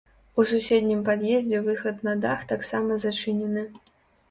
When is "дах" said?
2.25-2.39